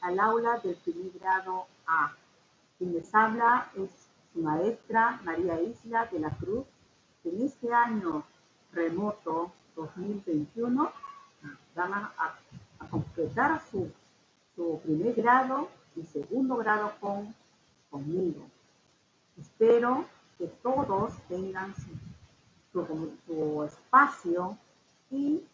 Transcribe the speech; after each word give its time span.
al 0.00 0.18
aula 0.18 0.58
del 0.58 0.74
primer 0.76 1.12
grado 1.20 1.66
A. 1.86 2.12
Quien 2.76 2.92
les 2.92 3.14
habla 3.14 3.70
es 3.76 3.90
su 4.32 4.40
maestra 4.40 5.20
María 5.22 5.60
Isla 5.62 6.06
de 6.06 6.18
la 6.18 6.30
Cruz. 6.30 6.66
En 7.24 7.42
este 7.42 7.72
año 7.72 8.24
remoto 8.72 9.52
2021 9.76 10.90
van 11.76 11.92
a, 11.94 12.38
completar 12.90 13.62
su, 13.70 13.92
su, 14.56 14.80
primer 14.82 15.14
grado 15.14 15.68
y 15.94 16.02
segundo 16.04 16.56
grado 16.56 16.92
con, 17.00 17.32
conmigo. 17.90 18.44
Espero 19.38 20.04
que 20.36 20.48
todos 20.62 21.12
tengan 21.28 21.74
su, 22.72 23.14
su 23.26 23.64
espacio 23.64 24.58
y 25.10 25.44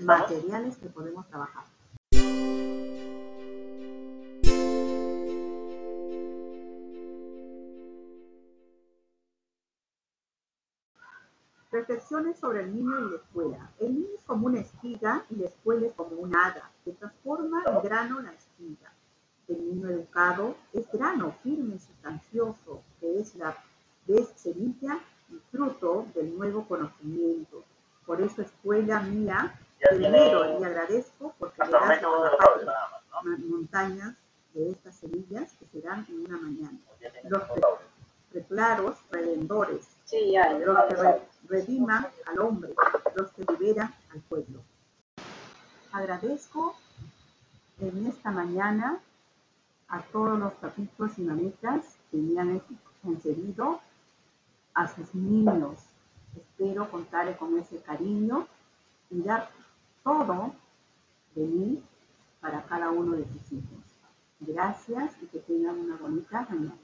materiales 0.00 0.76
que 0.76 0.88
podemos 0.88 1.26
trabajar. 1.28 1.75
Reflexiones 11.76 12.38
sobre 12.38 12.60
el 12.62 12.74
niño 12.74 12.98
y 13.00 13.10
la 13.10 13.16
escuela. 13.16 13.70
El 13.78 13.96
niño 13.96 14.08
es 14.16 14.24
como 14.24 14.46
una 14.46 14.60
espiga 14.60 15.26
y 15.28 15.36
la 15.36 15.44
escuela 15.44 15.86
es 15.86 15.92
como 15.92 16.16
una 16.16 16.46
hada 16.46 16.70
que 16.82 16.92
transforma 16.92 17.62
en 17.66 17.82
grano 17.82 18.22
la 18.22 18.32
espiga. 18.32 18.94
El 19.46 19.58
niño 19.58 19.90
educado 19.90 20.56
es 20.72 20.90
grano 20.90 21.36
firme 21.42 21.74
y 21.74 21.78
sustancioso, 21.78 22.82
que 22.98 23.20
es 23.20 23.34
la 23.36 23.54
vez 24.06 24.32
semilla 24.36 25.00
y 25.28 25.38
fruto 25.50 26.06
del 26.14 26.38
nuevo 26.38 26.66
conocimiento. 26.66 27.62
Por 28.06 28.22
eso, 28.22 28.40
escuela 28.40 29.00
mía, 29.00 29.60
primero 29.90 30.58
y 30.58 30.64
agradezco 30.64 31.34
porque 31.38 31.62
le 31.62 31.72
das 31.72 32.02
montañas 33.50 34.14
de 34.54 34.70
estas 34.70 34.96
semillas 34.96 35.52
que 35.58 35.66
serán 35.66 36.06
en 36.08 36.24
una 36.24 36.38
mañana. 36.38 36.78
Los 37.24 37.42
reclaros 38.32 38.96
redendores, 39.10 39.95
los 40.12 40.84
que 40.84 41.22
rediman 41.48 42.06
al 42.26 42.38
hombre, 42.40 42.74
los 43.16 43.30
que 43.32 43.44
liberan 43.44 43.92
al 44.12 44.20
pueblo. 44.20 44.60
Agradezco 45.92 46.76
en 47.80 48.06
esta 48.06 48.30
mañana 48.30 49.00
a 49.88 50.02
todos 50.02 50.38
los 50.38 50.52
papitos 50.54 51.18
y 51.18 51.22
mamitas 51.22 51.96
que 52.10 52.18
me 52.18 52.40
han 52.40 52.62
concedido 53.02 53.80
a 54.74 54.86
sus 54.86 55.14
niños. 55.14 55.78
Espero 56.36 56.90
contar 56.90 57.36
con 57.36 57.58
ese 57.58 57.80
cariño 57.80 58.46
y 59.10 59.22
dar 59.22 59.50
todo 60.04 60.54
de 61.34 61.46
mí 61.46 61.82
para 62.40 62.62
cada 62.64 62.90
uno 62.90 63.16
de 63.16 63.24
sus 63.24 63.52
hijos. 63.52 63.80
Gracias 64.40 65.14
y 65.22 65.26
que 65.26 65.38
tengan 65.40 65.78
una 65.78 65.96
bonita 65.96 66.46
mañana. 66.50 66.76